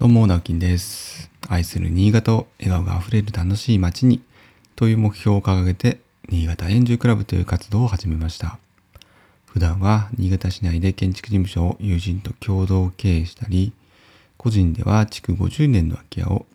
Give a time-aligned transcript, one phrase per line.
[0.00, 1.30] どうも、直樹です。
[1.46, 4.22] 愛する新潟を笑顔があふれる楽しい街に
[4.74, 8.58] という目標を掲げて、新潟エンジョイクラブという活動を始めました。
[9.44, 13.74] 普段は新潟市内で建築事務所を友人と共同経営したり、
[14.38, 16.46] 個人では築50年の空き家を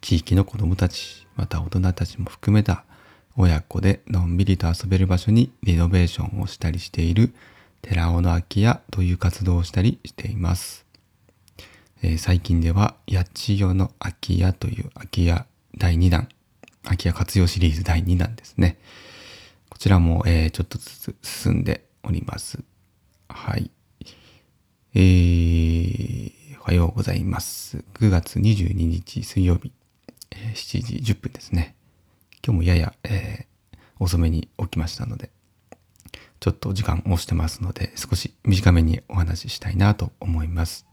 [0.00, 2.84] 地域の子どもたち、また大人たちも含めた
[3.36, 7.34] 親子でのんびりと遊べる場所にリノベーションをしたりしている
[7.82, 10.85] 寺尾の空き家という活動をしたりしています。
[12.02, 15.46] えー最近では、八千代の空き家という空き家
[15.78, 16.28] 第2弾、
[16.84, 18.78] 空き家活用シリーズ第2弾ですね。
[19.70, 22.62] こちらも、えーちょっとずつ進んでおります。
[23.28, 23.70] はい。
[24.94, 27.84] えー、おはようございます。
[27.94, 29.72] 9月22日水曜日、
[30.32, 31.74] えー7時10分ですね。
[32.44, 35.30] 今日もやや、えー遅めに起きましたので、
[36.40, 40.84] ちょっと時間押してますので、少し短めにお話ししたいなと思います。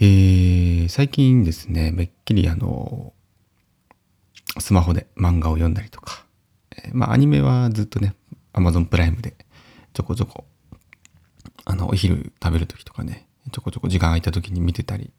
[0.00, 3.12] えー最近ですね、めっきりあの、
[4.58, 6.24] スマホで漫画を読んだりとか、
[6.70, 8.14] えーまあアニメはずっとね、
[8.52, 9.34] Amazon プライムで
[9.92, 10.44] ちょこちょこ、
[11.64, 15.10] あの、お昼食べる時とかね、ちょこちょこ時間空いた時に見てたり、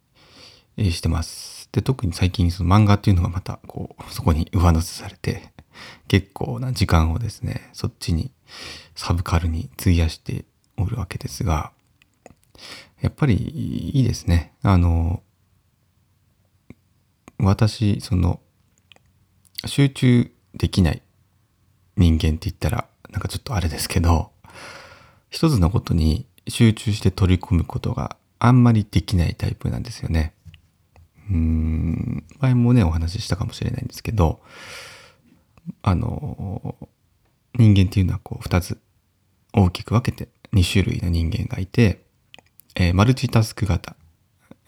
[0.77, 1.67] してます。
[1.73, 5.51] で、特に最近その漫画っていうのがまた、こう、そこに上乗せされて、
[6.07, 8.31] 結構な時間をですね、そっちに
[8.95, 10.45] サブカルに費やして
[10.77, 11.73] おるわけですが、
[13.01, 14.53] やっぱりいいですね。
[14.61, 15.23] あの、
[17.37, 18.39] 私、その、
[19.65, 21.01] 集中できない
[21.95, 24.31] 人間って言ったら、なんかちょっとあれですけど、
[25.29, 30.33] 一つのことに集中して取り組むことがあんまりできないタイプなんですよね。
[31.29, 34.41] うーん、前もね、お話ししたかもしれないんですけど、
[35.81, 36.75] あの、
[37.55, 38.79] 人間っていうのはこう二つ
[39.53, 42.03] 大きく分けて2種類の人間がいて、
[42.75, 43.95] えーマルチタスク型。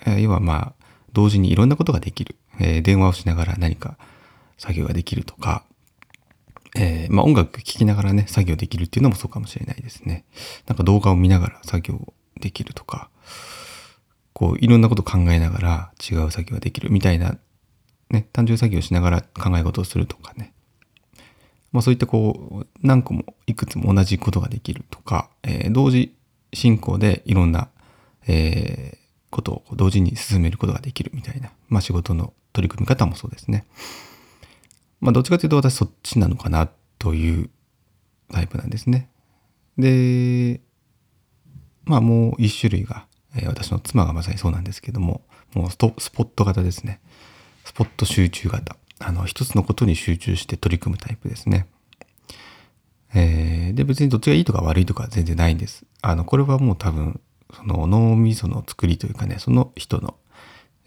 [0.06, 2.36] えー要はまあ、同時にいろんなことができる。
[2.60, 3.98] えー電話をしながら何か
[4.58, 5.64] 作業ができるとか、
[6.76, 10.26] えまあ音楽聴きながらね、作業できるっていうのもそうかもしれないですね。
[10.68, 13.10] なんか動画を見ながら作業できるとか、
[14.34, 17.38] こういろんなこと考えながら違う作業ができるみたいな、
[18.10, 20.54] ね、単純作業しながら考え事をするとかね。
[21.72, 26.14] まあそういったこう、何個もいくつも同じことができるとか、え同時
[26.54, 27.70] 進行でいろんな、
[28.28, 29.02] えー
[29.32, 33.66] ことを同時に進めることができるみたいな、まあ仕事の取り組み方もそうですね。
[35.00, 37.50] まあどっちかというと私そっちなのかなという
[38.30, 39.10] タイプなんですね。
[39.78, 40.60] で、
[41.86, 43.06] まあもう一種類が、
[43.36, 45.22] えー私の妻がまさにそうなんですけども、
[45.54, 47.00] もうストスポット型ですね。
[47.64, 48.76] スポット集中型。
[49.00, 51.68] あの、一つのことに集中して取り組むタイプですね。
[53.14, 55.86] えーで、別にどっちがいいとか悪いとか全然ないんです。
[56.02, 57.22] あの、これはもう多分、
[57.56, 60.16] その脳みその作りというかね、その人の、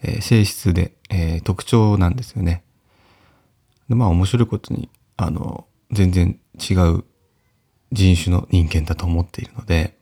[0.01, 2.63] えー性質で、えー特徴なんですよね。
[3.89, 7.03] で、まあ面白いことに、あの、全然違う
[7.91, 9.97] 人種の人間だと思っているので、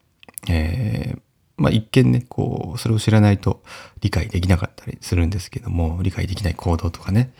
[0.49, 1.21] えー
[1.55, 3.61] まあ一見ね、こう、それを知らないと
[4.01, 7.31] 理解できなかったりするんですけども、理解できない行動とかね、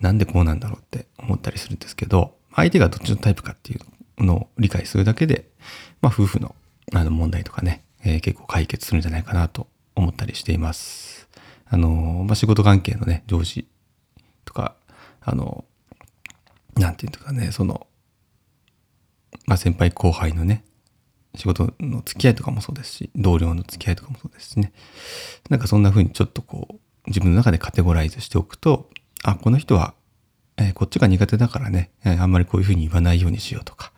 [0.00, 3.76] なんでこうなんだろうって思ったりするんですけど、相手がどっちのタイプかってい
[4.18, 5.48] うのを理解するだけで、
[6.00, 6.54] まあ夫婦の
[6.92, 11.28] あの問題とかね、えー結構解決するんじゃないかなと思ったりしています。
[11.66, 13.66] あの、まあ仕事関係のね、上司
[14.44, 14.76] とか、
[15.20, 15.64] あの、
[16.76, 17.86] なんていうんですかね、その、
[19.46, 20.64] まあ先輩後輩のね、
[21.34, 24.72] 仕事の付き合いとかもそうですし、同僚の付き合いとかもそうですしね。
[25.50, 26.76] なんかそんな風にちょっとこう、
[27.08, 28.88] 自分の中でカテゴライズしておくと、
[29.24, 29.94] あ、この人は、
[30.58, 33.92] えーこっちが苦手だからね、えーあんまりこういう風に言わないようにしようとか、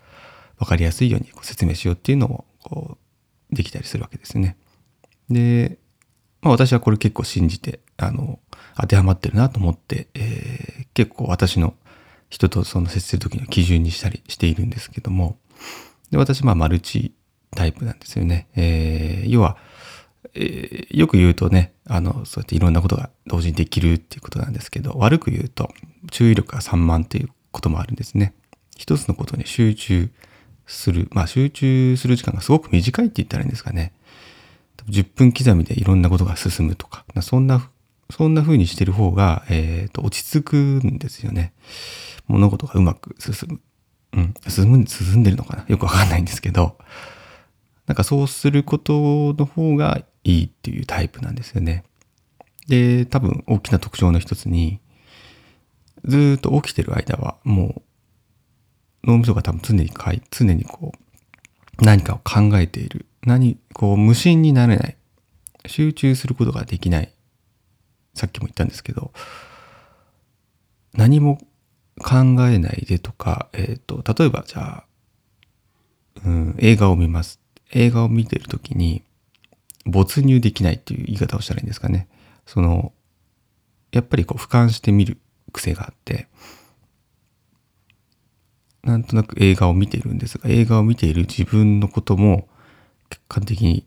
[0.59, 3.08] わかりやすいようにこう説明しようっていうのも、こう、
[3.51, 4.57] できたりするわけですね。
[5.31, 5.79] で、
[6.43, 8.39] まあ私はこれ結構信じて、あの、
[8.81, 11.75] 当てはまってるなと思って、えー結構私の
[12.29, 15.39] 人とその接する時の基準にしたりしているんですけども、
[16.11, 17.15] で、私、まあ、マルチ
[17.55, 18.49] タイプなんですよね。
[18.57, 19.57] えー要は、
[20.35, 25.73] えーよく言うとね、あの、そうやっていろんなことが同時にできるっていうことなんですけど、悪く言うと、
[26.11, 28.35] 注意力が散漫っていうこともあるんですね。
[28.77, 30.11] 一つのことに集中
[30.69, 31.09] する。
[31.11, 33.93] まあ、集中する時間がすごく短いって言ったらいいんですかね。
[34.89, 37.69] 10分刻みでいろんなことが進むとか、そんな、
[38.11, 41.53] そんな風にしてる方が、えっ、と、落ち着くんですよね。
[42.27, 43.61] 物事がうまく進む。
[44.13, 44.35] うん。
[44.47, 45.65] 進む、進んでるのかな？
[45.69, 46.79] よくわかんないんですけど、
[47.87, 51.85] なんかそうすることの方がいいっていうタイプなんですよね。
[52.69, 54.81] で、多分大きな特徴の一つに、
[56.05, 57.83] ずっと起きてる間はもう
[59.05, 60.93] 脳みそが多分常にかい、常にこ
[61.81, 63.07] う何かを考えている。
[63.25, 64.97] 何、こう無心になれない。
[65.67, 67.13] 集中することができない。
[68.15, 69.13] さっきも言ったんですけど、
[70.95, 71.39] 何も
[72.03, 72.17] 考
[72.49, 74.85] えないでとか、えっ、と、例えばじゃあ、
[76.25, 77.41] うん、映画を見ます。
[77.73, 79.03] 映画を見てるときに、
[79.85, 82.09] 没入できないっていう言い方をしたらいいんですかね。
[82.47, 82.93] その、
[83.93, 85.19] やっぱりこう俯瞰して見る
[85.53, 86.29] 癖があって、
[88.89, 92.49] なんとなく映画を見てるんですが、映画を見ている自分のことも
[93.11, 93.87] 客観的に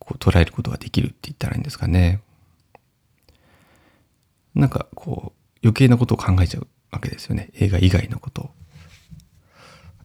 [0.00, 2.20] こう捉えることができるって言ったらいいんですかね。
[4.56, 7.50] なんかこう余計なことを考えちゃうわけですよね。
[7.54, 8.50] 映画以外のこと。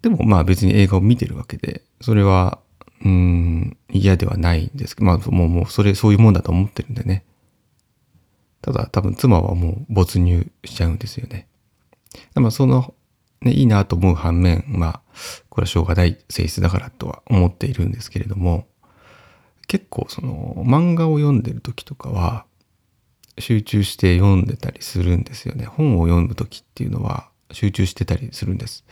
[0.04, 2.60] でもまあ別に映画を見てるわけで、それは、
[3.04, 7.26] うん、嫌ではないんですけど、まあもうもうそれ、そういうもんだと思ってるんでね。
[8.62, 11.48] ただ多分妻はもう没入しちゃうんですよね。
[12.36, 12.94] まあその、
[13.42, 15.02] ね、いいなと思う反面、まあ、
[15.50, 18.68] これはしょうがない性質だからとは思っているんですけれども、
[19.68, 22.46] 結構その漫画を読んでる時とかは、
[23.38, 25.66] 集中して読んでたりするんですよね。
[25.66, 28.86] 本を読む時っていうのは集中してたりするんです。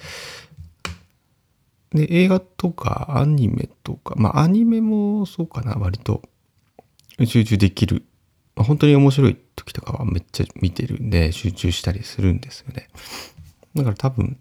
[1.91, 6.21] で、映画とかアニメとか、まあアニメもそうかな、割と
[7.25, 8.03] 集中できる。
[8.55, 12.89] まあ、本当に面白い時とかはめっちゃ見てるんで集中したりするんですよね。
[13.75, 14.37] だから多分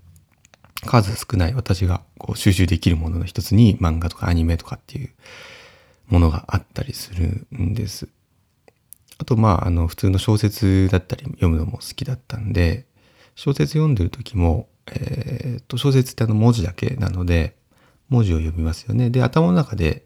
[0.87, 5.11] 数少ない私がこう集中できるものの一つに漫画とかアニメとかっていう
[6.09, 8.09] ものがあったりするんです。
[9.19, 12.87] あと、まあ、あの、普通の小説だったり読むのも好きだったんで、
[13.37, 17.57] 小説読んでる時も、えっ、と、小説ってあの文字だけなので、
[18.09, 19.11] 文字を読みますよね。
[19.11, 20.05] で、頭の中で、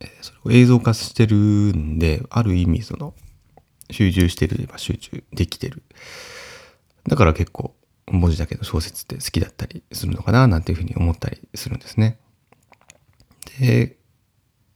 [0.00, 3.14] え、それを映像化してるんで、ある意味、その、
[3.90, 5.82] 集中してれば集中できてる。
[7.08, 7.74] だから結構、
[8.12, 12.18] 文字だけの小説って好きだったりするのかな、なんていうふうに思ったりするんですね。
[13.58, 13.96] で、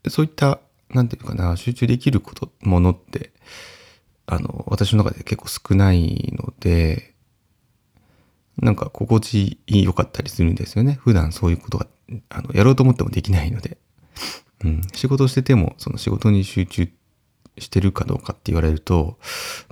[0.08, 0.60] そういった
[0.90, 3.32] なんていうかな、集中できること、ものって、
[4.26, 7.14] あの、私の中で結構少ないので、
[8.58, 10.94] なんか心地良かったりするんですよね。
[10.94, 11.86] 普段そういうことが、
[12.30, 13.78] あの、やろうと思ってもできないので。
[14.64, 14.82] うん。
[14.94, 16.88] 仕事してても、その仕事に集中
[17.58, 19.18] してるかどうかって言われると、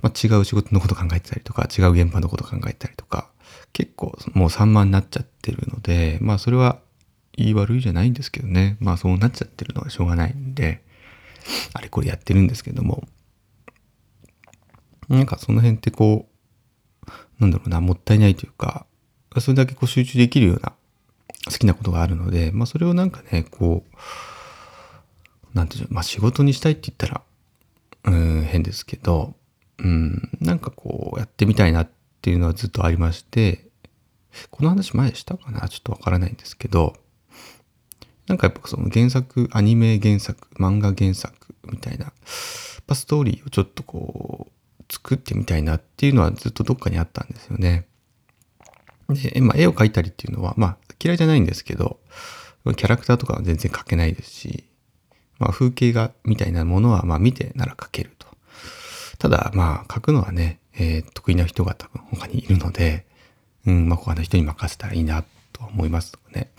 [0.03, 3.31] まあ、違う仕事のこと考えてたりとか、違う現場のこと考えてたりとか、
[3.75, 6.79] 結構もう散漫になっちゃってるので、まあそれは
[7.33, 8.77] 言い悪いじゃないんですけどね。
[8.79, 10.81] まあそうなっちゃってるのはしょうがないんで、
[11.73, 13.05] あれこれやってるんですけども、
[15.09, 16.25] なんかその辺ってこ
[17.05, 17.11] う、
[17.41, 18.85] なんだろうな、もったいないというか、
[19.39, 20.71] それだけこう集中できるような
[21.47, 23.97] 好きなことがあるので、まあそれをなんかね、こう、
[25.53, 27.21] なんていうの、まあ仕事にしたいって言ったら、
[28.05, 29.35] うん、変ですけど、
[29.79, 31.91] うん、なんかこうやってみたいなって
[32.25, 33.67] ていうのはずっとありまして、
[34.49, 35.69] この話前したかな？
[35.69, 36.95] ちょっとわからないんですけど、
[38.25, 47.87] なんかやっぱその原作、アニメ原作、漫画原作みたいな、ストーリーをちょっとこう、作ってみたいなっていうのはずっとどっかにあったんですよね。
[49.09, 51.99] で、まあ、絵を描いたりっていうのは、まあ、嫌いじゃないんですけど、
[52.75, 54.63] キャラクターとかは全然描けないですし、
[55.37, 58.27] まあ、風景画みたいなものは、まあ、見てなら描けると。
[59.19, 63.05] ただ、まあ、描くのはね、えー、得意な人が多分他にいるので、
[63.65, 65.23] うん、まあ、他の人に任せたらいいな
[65.53, 66.51] とは思いますね。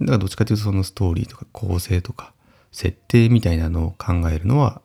[0.00, 2.32] だからどっちかというとそのストーリーとか構成とか
[2.72, 4.80] 設定みたいなのを考えるのは、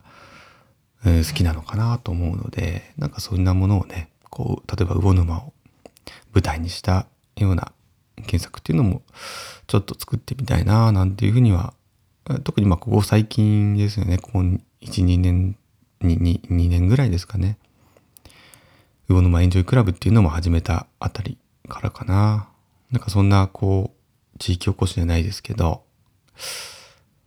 [1.06, 5.54] えー、好きなのかなと思うので、なんかそんなものをね、こう、例えば魚沼を
[6.34, 7.72] 舞台にしたような
[8.28, 9.02] 原作っていうのも
[9.68, 11.74] ちょっと作ってみたいななんていうふうには、
[12.44, 15.58] 特にまあここ最近ですよね、ここ1、2年
[16.02, 17.58] に 2, 2年ぐらいですかね。
[19.08, 22.50] 魚沼エンジョイクラブっていうのも始めたあたりからかな。
[22.92, 25.84] なんかそんなこう、地域おこしじゃないですけど、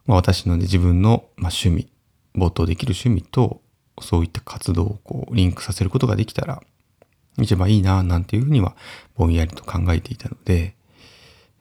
[0.06, 1.88] まあ、私の、ね、自分の、ま、趣味、
[2.34, 3.60] 没頭できる趣味と、
[4.00, 6.62] そういった活動をこうリンクさせることができたら、
[7.38, 8.76] 一番いいな、なんていうふうには、
[9.16, 10.74] ぼんやりと考えていたので、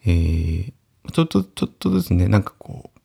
[0.05, 0.73] えー、
[1.11, 2.99] ちょっと、ちょっとずつね、なんかこう、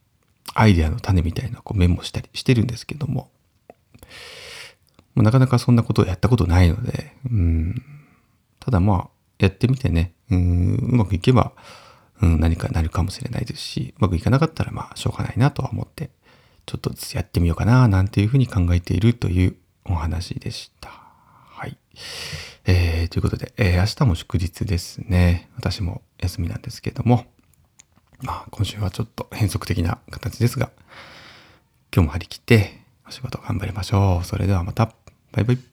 [0.55, 3.31] アイデアの種みたいなこうメモしたりしてるんですけども、
[5.17, 7.83] なかなかそんなことをやったことないので、うん、
[8.61, 11.53] ただまあ、やってみてね、うん、うまくいけば、
[12.23, 16.11] うん、何かなるかもしれないですし、うまくいかなかったらまあしょうがないなとは思って、
[16.65, 20.89] ちょっとずつやってみようかななんていうふうに考えているというお話でした。
[20.91, 21.77] はい。
[22.65, 25.51] えー、ということで、えー、明日も祝日ですね。
[25.57, 27.27] 私も休みなんですけども、
[28.21, 30.71] まあ今週はちょっと変則的な形ですが、
[31.95, 34.25] 今日も張り切ってお仕事頑張りましょう。
[34.25, 35.02] それではまた。
[35.33, 35.72] バイバイ。